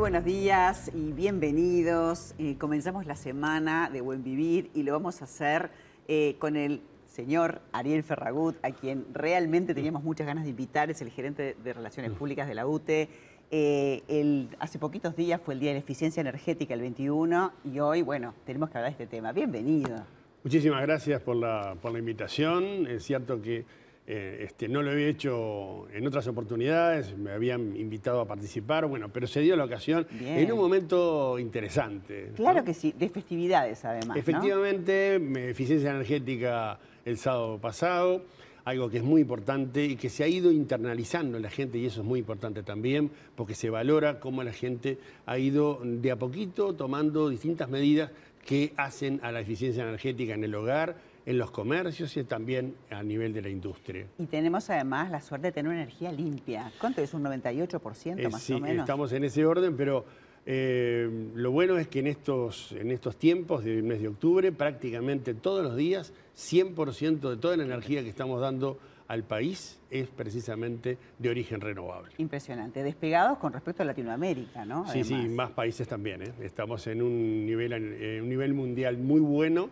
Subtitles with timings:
[0.00, 2.34] buenos días y bienvenidos.
[2.38, 5.68] Eh, comenzamos la semana de Buen Vivir y lo vamos a hacer
[6.08, 11.02] eh, con el señor Ariel Ferragut, a quien realmente teníamos muchas ganas de invitar, es
[11.02, 13.10] el gerente de Relaciones Públicas de la UTE.
[13.50, 18.00] Eh, hace poquitos días fue el Día de la Eficiencia Energética, el 21, y hoy,
[18.00, 19.32] bueno, tenemos que hablar de este tema.
[19.32, 20.02] Bienvenido.
[20.42, 22.86] Muchísimas gracias por la, por la invitación.
[22.86, 23.66] Es cierto que
[24.12, 29.08] eh, este, no lo había hecho en otras oportunidades, me habían invitado a participar, bueno,
[29.12, 32.32] pero se dio la ocasión en un momento interesante.
[32.34, 34.16] Claro que sí, de festividades además.
[34.16, 35.14] Efectivamente,
[35.48, 38.24] eficiencia energética el sábado pasado,
[38.64, 41.86] algo que es muy importante y que se ha ido internalizando en la gente y
[41.86, 46.16] eso es muy importante también, porque se valora cómo la gente ha ido de a
[46.16, 48.10] poquito tomando distintas medidas
[48.44, 50.96] que hacen a la eficiencia energética en el hogar,
[51.26, 54.06] en los comercios y también a nivel de la industria.
[54.18, 56.72] Y tenemos además la suerte de tener una energía limpia.
[56.80, 57.12] ¿Cuánto es?
[57.14, 58.80] ¿Un 98% eh, más o menos?
[58.80, 60.04] estamos en ese orden, pero
[60.46, 65.34] eh, lo bueno es que en estos, en estos tiempos del mes de octubre, prácticamente
[65.34, 70.96] todos los días, 100% de toda la energía que estamos dando al país es precisamente
[71.18, 72.12] de origen renovable.
[72.18, 72.82] Impresionante.
[72.82, 74.86] Despegados con respecto a Latinoamérica, ¿no?
[74.90, 76.22] Sí, sí, más países también.
[76.22, 76.32] ¿eh?
[76.42, 79.68] Estamos en un nivel, en un nivel mundial muy bueno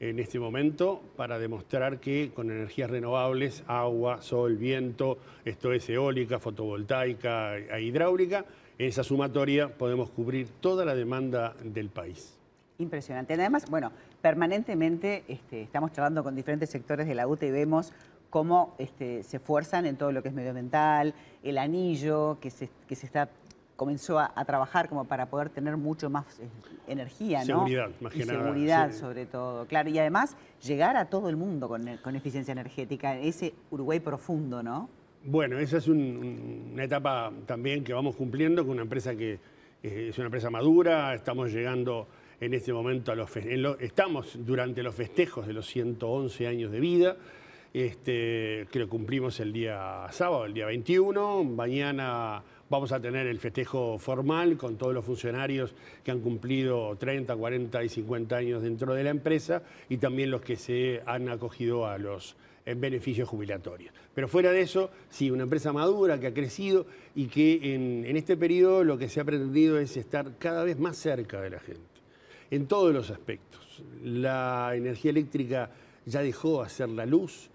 [0.00, 6.38] en este momento para demostrar que con energías renovables, agua, sol, viento, esto es eólica,
[6.38, 8.44] fotovoltaica e hidráulica,
[8.78, 12.38] en esa sumatoria podemos cubrir toda la demanda del país.
[12.78, 13.34] Impresionante.
[13.34, 17.92] Además, bueno, permanentemente este, estamos charlando con diferentes sectores de la UTE y vemos
[18.28, 22.94] cómo este, se esfuerzan en todo lo que es medioambiental, el anillo que se, que
[22.94, 23.30] se está
[23.76, 26.48] comenzó a, trabajar como para poder tener mucho más eh,
[26.88, 27.58] energía, ¿no?
[27.58, 29.90] Seguridad, más que seguridad sobre todo, claro.
[29.90, 34.88] Y además llegar a todo el mundo con, eficiencia energética, ese Uruguay profundo, ¿no?
[35.24, 39.38] Bueno, esa es una etapa también que vamos cumpliendo con una empresa que
[39.82, 42.06] eh, es una empresa madura, estamos llegando
[42.40, 43.30] en este momento a los
[43.80, 47.16] estamos durante los festejos de los 111 años de vida,
[47.72, 53.38] este, que lo cumplimos el día sábado, el día 21, mañana Vamos a tener el
[53.38, 55.72] festejo formal con todos los funcionarios
[56.02, 60.40] que han cumplido 30, 40 y 50 años dentro de la empresa y también los
[60.40, 62.34] que se han acogido a los
[62.74, 63.94] beneficios jubilatorios.
[64.12, 68.36] Pero fuera de eso, sí, una empresa madura que ha crecido y que en, este
[68.36, 71.84] periodo lo que se ha pretendido es estar cada vez más cerca de la gente,
[72.50, 73.84] en todos los aspectos.
[74.02, 75.70] La energía eléctrica
[76.04, 77.50] ya dejó de hacer la luz,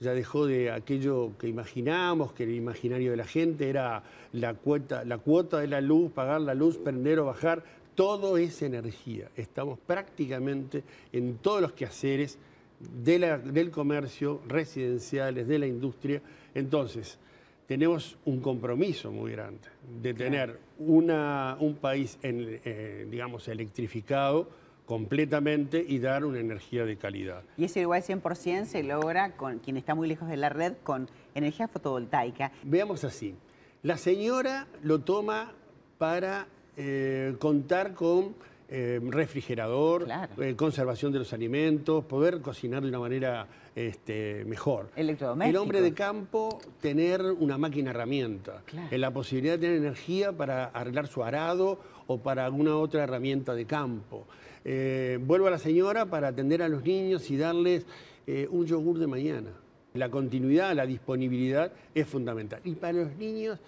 [0.00, 4.02] ya dejó de aquello que imaginábamos, que el imaginario de la gente era
[4.32, 7.62] la cuota, la cuota de la luz, pagar la luz, prender o bajar,
[7.94, 9.28] todo es energía.
[9.36, 12.38] Estamos prácticamente en todos los quehaceres
[12.80, 16.22] del comercio, residenciales, de la industria.
[16.54, 17.18] Entonces,
[17.66, 19.68] tenemos un compromiso muy grande
[20.00, 24.48] de tener una, un país, eh, digamos, electrificado,
[24.90, 27.44] completamente y dar una energía de calidad.
[27.56, 31.08] Y ese igual 100% se logra con quien está muy lejos de la red con
[31.36, 32.50] energía fotovoltaica.
[32.64, 33.36] Veamos así,
[33.84, 35.52] la señora lo toma
[35.96, 38.34] para eh, contar con
[38.68, 40.08] eh, refrigerador,
[40.38, 43.46] eh, conservación de los alimentos, poder cocinar de una manera
[43.76, 44.90] este, mejor.
[44.96, 51.06] El hombre de campo, tener una máquina herramienta, la posibilidad de tener energía para arreglar
[51.06, 51.78] su arado
[52.08, 54.26] o para alguna otra herramienta de campo.
[54.64, 57.86] Eh, vuelvo a la señora para atender a los niños y darles
[58.26, 59.50] eh, un yogur de mañana.
[59.94, 62.60] La continuidad, la disponibilidad es fundamental.
[62.64, 63.58] Y para los niños,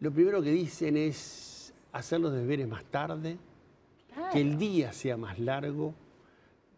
[0.00, 3.36] lo primero que dicen es hacer los deberes más tarde,
[4.32, 5.94] que el día sea más largo,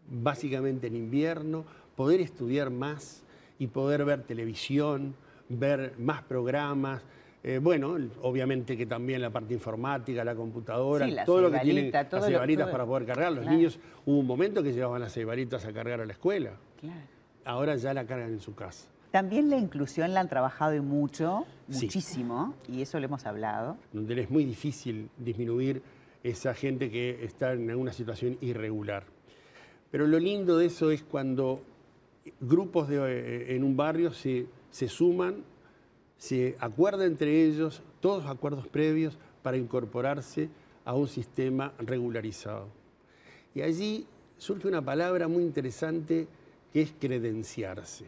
[0.09, 1.65] básicamente en invierno,
[1.95, 3.23] poder estudiar más
[3.59, 5.15] y poder ver televisión,
[5.49, 7.01] ver más programas,
[7.45, 12.25] eh, bueno, obviamente que también la parte informática, la computadora, todo lo que tienen las
[12.25, 13.33] ceibaritas para poder cargar.
[13.33, 16.51] Los niños, hubo un momento que llevaban las ceibaritas a cargar a la escuela.
[17.43, 18.87] Ahora ya la cargan en su casa.
[19.11, 23.77] También la inclusión la han trabajado y mucho, muchísimo, y eso lo hemos hablado.
[23.91, 25.83] Donde es muy difícil disminuir
[26.23, 29.03] esa gente que está en una situación irregular.
[29.91, 31.61] Pero lo lindo de eso es cuando
[32.39, 35.43] grupos de, eh, en un barrio se, se suman
[36.23, 40.47] se acuerda entre ellos todos acuerdos previos para incorporarse
[40.85, 42.69] a un sistema regularizado.
[43.53, 46.25] Y allí surge una palabra muy interesante
[46.71, 48.05] que es credenciarse.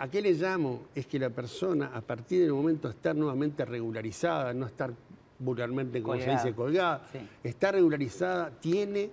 [0.00, 0.86] ¿A qué le llamo?
[0.92, 4.92] Es que la persona, a partir del momento de estar nuevamente regularizada, no estar
[5.38, 7.08] vulgarmente, como se dice, colgada,
[7.44, 9.10] está regularizada, tiene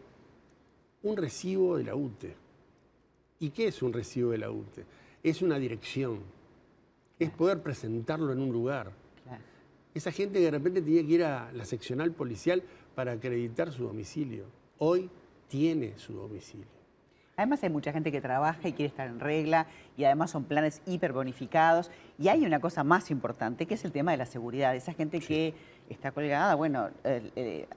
[1.03, 2.35] un recibo de la UTE.
[3.39, 4.83] ¿Y qué es un recibo de la UTE?
[5.21, 6.36] Es una dirección,
[7.19, 8.91] es poder presentarlo en un lugar.
[9.93, 12.61] esa gente que de repente tenía que ir a la seccional policial
[12.93, 14.45] para acreditar su domicilio.
[14.77, 15.09] Hoy
[15.47, 16.67] tiene su domicilio.
[17.35, 20.81] Además hay mucha gente que trabaja y quiere estar en regla y además son planes
[20.85, 21.91] hiperbonificados.
[22.19, 24.75] Y hay una cosa más importante que es el tema de la seguridad.
[24.75, 25.53] Esa gente que
[25.89, 27.67] está colgada, bueno, eh,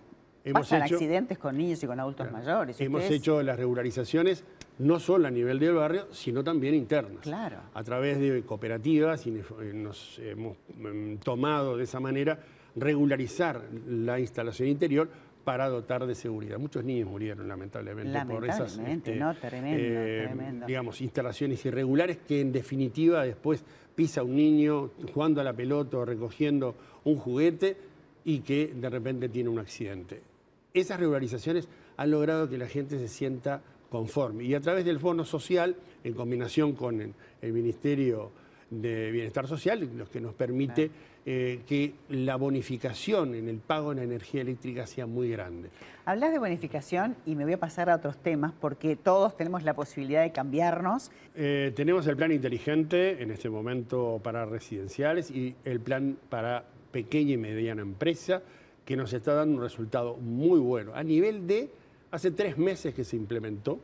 [0.53, 2.81] pasan accidentes con niños y con adultos mayores.
[2.81, 4.45] Hemos hecho las regularizaciones
[4.79, 7.23] no solo a nivel del barrio, sino también internas.
[7.23, 7.59] Claro.
[7.75, 9.43] A través de cooperativas y
[9.75, 12.39] nos hemos mm, tomado de esa manera
[12.77, 15.09] regularizar la instalación interior
[15.45, 16.59] para dotar de seguridad.
[16.59, 19.35] Muchos niños murieron lamentablemente, por esas este, ¿no?
[19.35, 20.67] tremendo, eh, tremendo.
[20.67, 23.65] digamos instalaciones irregulares que en definitiva después
[23.95, 27.77] pisa un niño jugando a la pelota o recogiendo un juguete
[28.25, 30.30] y que de repente tiene un accidente.
[30.73, 35.25] Esas regularizaciones han logrado que la gente se sienta conforme y a través del Fondo
[35.25, 37.01] Social, en combinación con
[37.43, 38.31] el Ministerio
[38.71, 40.91] de Bienestar Social, lo que nos permite
[41.27, 45.71] eh, que la bonificación en el pago en la energía eléctrica sea muy grande.
[46.07, 49.75] Hablas de bonificación y me voy a pasar a otros temas porque todos tenemos la
[49.75, 51.11] posibilidad de cambiarnos.
[51.35, 57.33] Eh, tenemos el plan inteligente en este momento para residenciales y el plan para pequeña
[57.33, 58.43] y mediana empresa
[58.91, 61.71] que nos está dando un resultado muy bueno a nivel de
[62.11, 63.79] hace tres meses que se implementó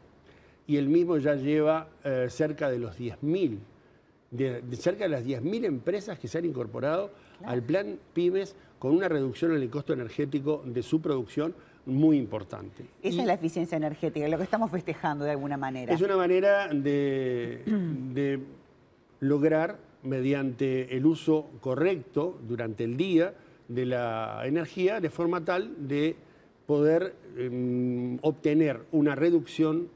[0.66, 3.56] y el mismo ya lleva eh, cerca de los 10.000
[4.32, 7.12] de, cerca de las 10.000 empresas que se han incorporado
[7.44, 11.54] al plan PYMES con una reducción en el costo energético de su producción
[11.84, 12.86] muy importante.
[13.00, 15.94] Esa es la eficiencia energética, lo que estamos festejando de alguna manera.
[15.94, 17.62] Es una manera de,
[18.12, 18.40] de
[19.20, 23.34] lograr, mediante el uso correcto durante el día
[23.68, 26.16] de la energía, de forma tal de
[26.66, 29.88] poder em, obtener una reducción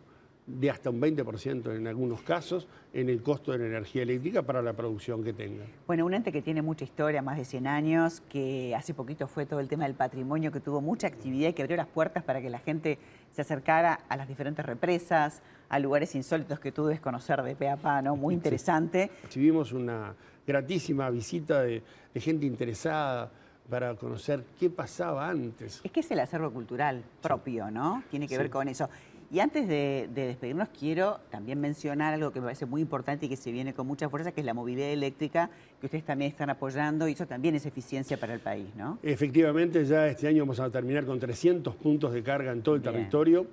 [0.46, 4.62] de hasta un 20% en algunos casos en el costo de la energía eléctrica para
[4.62, 5.64] la producción que tenga.
[5.86, 9.46] Bueno, un ente que tiene mucha historia, más de 100 años, que hace poquito fue
[9.46, 12.40] todo el tema del patrimonio, que tuvo mucha actividad y que abrió las puertas para
[12.40, 12.98] que la gente
[13.30, 18.02] se acercara a las diferentes represas, a lugares insólitos que tú debes conocer de Peapa,
[18.02, 18.16] ¿no?
[18.16, 19.10] Muy interesante.
[19.32, 20.14] Tuvimos una
[20.44, 21.82] gratísima visita de,
[22.12, 23.30] de gente interesada,
[23.70, 25.80] para conocer qué pasaba antes.
[25.84, 28.02] Es que es el acervo cultural propio, ¿no?
[28.10, 28.90] Tiene que ver con eso.
[29.32, 33.36] Y antes de, despedirnos, quiero también mencionar algo que me parece muy importante y que
[33.36, 37.06] se viene con mucha fuerza, que es la movilidad eléctrica, que ustedes también están apoyando
[37.06, 38.98] y eso también es eficiencia para el país, ¿no?
[39.04, 42.82] Efectivamente, ya este año vamos a terminar con 300 puntos de carga en todo el
[42.82, 43.46] territorio.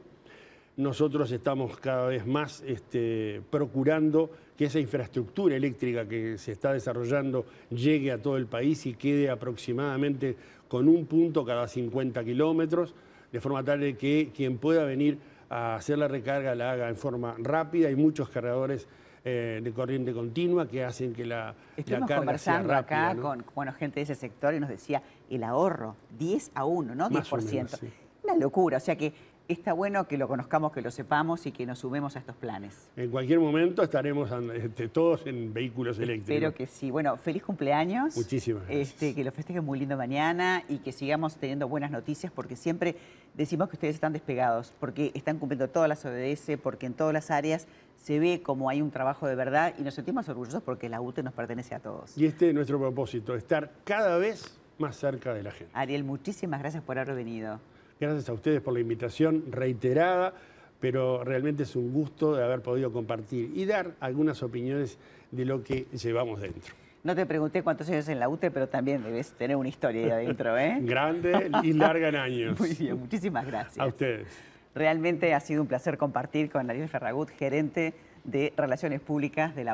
[0.77, 7.47] Nosotros estamos cada vez más este, procurando que esa infraestructura eléctrica que se está desarrollando
[7.71, 10.35] llegue a todo el país y quede aproximadamente
[10.67, 12.93] con un punto cada 50 kilómetros,
[13.31, 15.17] de forma tal de que quien pueda venir
[15.49, 17.87] a hacer la recarga la haga en forma rápida.
[17.87, 18.87] Hay muchos cargadores
[19.25, 21.55] eh, de corriente continua que hacen que la,
[21.87, 23.09] la carga sea rápida.
[23.09, 26.93] acá con bueno, gente de ese sector y nos decía el ahorro, 10 a 1,
[26.93, 27.09] ¿no?
[27.09, 27.79] 10%.
[28.23, 29.13] Una locura, o sea que
[29.47, 32.89] está bueno que lo conozcamos, que lo sepamos y que nos sumemos a estos planes.
[32.95, 36.29] En cualquier momento estaremos este, todos en vehículos eléctricos.
[36.29, 36.91] Espero que sí.
[36.91, 38.15] Bueno, feliz cumpleaños.
[38.15, 38.89] Muchísimas gracias.
[38.89, 42.95] Este, que lo festejen muy lindo mañana y que sigamos teniendo buenas noticias porque siempre
[43.33, 47.31] decimos que ustedes están despegados, porque están cumpliendo todas las ODS, porque en todas las
[47.31, 51.01] áreas se ve como hay un trabajo de verdad y nos sentimos orgullosos porque la
[51.01, 52.17] UTE nos pertenece a todos.
[52.17, 55.71] Y este es nuestro propósito, estar cada vez más cerca de la gente.
[55.73, 57.59] Ariel, muchísimas gracias por haber venido.
[57.99, 60.33] Gracias a ustedes por la invitación reiterada,
[60.79, 64.99] pero realmente es un gusto de haber podido compartir y dar algunas opiniones
[65.31, 66.73] de lo que llevamos dentro.
[67.03, 70.11] No te pregunté cuántos años en la UTE, pero también debes tener una historia ahí
[70.11, 70.77] adentro, ¿eh?
[70.81, 72.59] Grande y larga en años.
[72.59, 73.79] Muy bien, muchísimas gracias.
[73.79, 74.27] A ustedes.
[74.75, 77.93] Realmente ha sido un placer compartir con Ariel Ferragut, gerente
[78.25, 79.65] de Relaciones Públicas de la